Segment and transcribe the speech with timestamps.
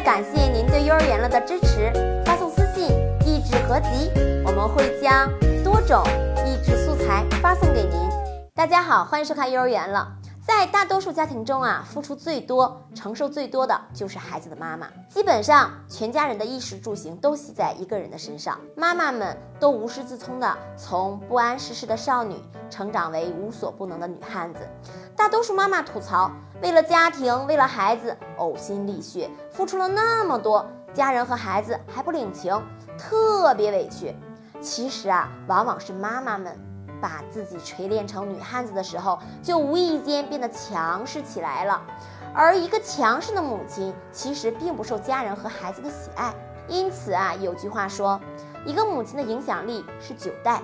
[0.00, 1.92] 感谢您对幼儿园了的支持，
[2.24, 2.88] 发送私信
[3.26, 4.10] “益智合集”，
[4.46, 5.28] 我们会将
[5.64, 6.02] 多种
[6.46, 8.08] 益智素材发送给您。
[8.54, 10.08] 大家好，欢迎收看幼儿园了。
[10.48, 14.88] 在大多数家庭中啊，付出最多、承受最多的就是孩子的妈妈。
[15.06, 18.58] 基本上，全家人的衣食住行都系在一个人的身上。
[18.74, 24.60] 妈妈们都无师自通的从不谙世事的少女成长为无所不能的女汉子。
[25.14, 26.30] 大多数妈妈吐槽，
[26.62, 32.58] 为了家庭，为了孩子，呕心沥血，付出了那么多，家人和孩子还不领情，
[32.96, 34.16] 特别委屈。
[34.62, 36.58] 其实啊，往往是妈妈们。
[37.00, 41.82] 把自己锤炼成女汉子的时候，就无意间变得强势起来了。
[42.34, 46.32] 而一个强势的母亲，其实并不受家人和孩子的喜爱。
[46.68, 48.20] 因此啊，有句话说，
[48.64, 50.60] 一个母亲的影响力是九代。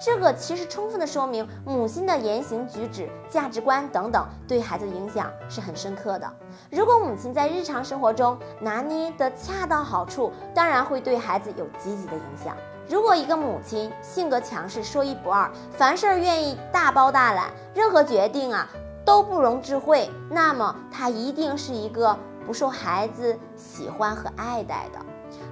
[0.00, 6.30] 这个其实充分的说明，母亲的言行举止、价值观等等，对孩子的影响是很深刻的。
[6.70, 12.56] 如果母亲在日常生活中拿捏的恰到好处，当然会对孩子有积极的影响。
[12.88, 18.68] 如果一个母亲性格强势、说一不二，凡事愿意大包大揽，任何决定啊
[19.06, 24.98] 都不容智慧，那么她一定是一个不受孩子喜欢和爱戴的。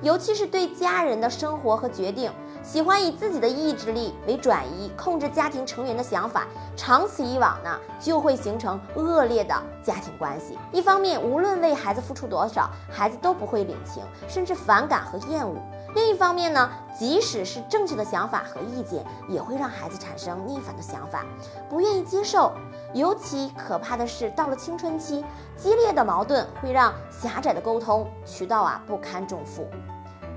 [0.02, 2.30] 尤其是对家人的生活和决定，
[2.62, 6.46] 喜欢以自己的意志力为转移，控制家庭成员的想法，
[6.76, 10.56] 长此以往呢，就会形成恶劣的家庭关系。
[10.70, 15.56] 一方面，无论为孩子付出多少，孩子都不会领情，甚至反感和厌恶。
[15.94, 21.24] 另一方面呢，即使是正确的想法和意见，也会让孩子产生逆反的想法，
[21.68, 22.52] 不愿意接受。
[22.94, 25.24] 尤其可怕的是，到了青春期，
[25.56, 29.66] 激烈的矛盾会让狭窄的沟通渠道啊不堪重负，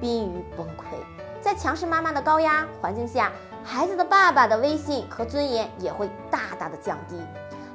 [0.01, 1.14] 濒于崩溃。
[1.45, 3.31] 在强势妈妈的高压环境下，
[3.63, 7.21] 孩子的爸爸的威信和尊严也会大大的降低。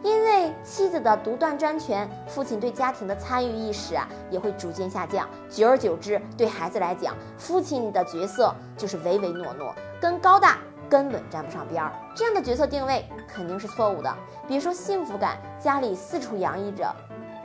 [0.03, 5.29] 因为妻子的独断专权，父亲对家庭的参与意识啊也会逐渐下降。
[5.49, 11.93] 久而久之，对孩子来讲，父亲的角色就是唯唯诺诺，跟高大根本沾不上边儿。
[12.13, 14.13] 这样的角色定位肯定是错误的。
[14.49, 16.93] 别说幸福感，家里四处洋溢着，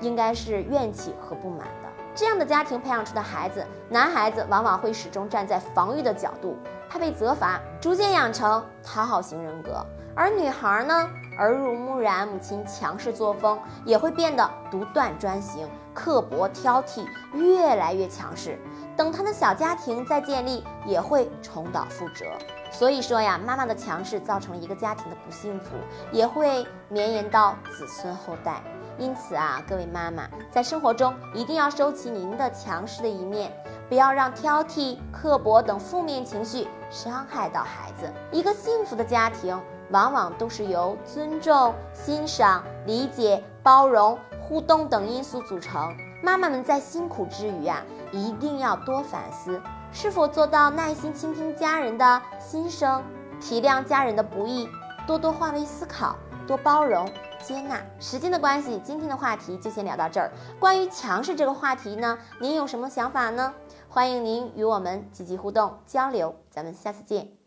[0.01, 1.94] 应该是怨气和不满的。
[2.15, 6.57] 这样的家庭培养出的孩子，男孩子往往会始终站在防御的角度，
[6.89, 9.85] 怕被责罚，逐渐养成讨好型人格。
[10.15, 11.09] 而女孩呢？
[11.37, 18.57] 耳濡目染，母亲强势作风也会变得独断专行、刻薄挑剔，越来越强势。
[18.95, 22.25] 等他的小家庭再建立，也会重蹈覆辙。
[22.71, 25.75] 所以说呀，妈妈的强势造成了一个家庭的不幸福，
[26.13, 28.61] 也会绵延到子孙后代。
[28.97, 33.51] 因此啊，各位妈妈在生活中一定要收起您的强势的一面，
[33.89, 38.11] 不要让挑剔、刻薄等负面情绪伤害到孩子。
[38.31, 39.59] 一个幸福的家庭。
[39.91, 45.95] 往往都是由尊重、欣赏、理解、包容、互动等因素组成。
[46.23, 53.03] 妈妈们在辛苦之余啊，一定要多反思，是否做到耐心倾听家人的心声，
[53.39, 54.67] 体谅家人的不易，
[55.05, 56.15] 多多换位思考，
[56.47, 57.07] 多包容
[57.45, 57.79] 接纳。
[57.99, 60.31] 时间的关系，今天的话题就先聊到这儿。
[60.59, 63.53] 关于强势这个话题呢，您有什么想法呢？
[63.87, 66.35] 欢迎您与我们积极互动交流。
[66.49, 67.44] 咱们下次见。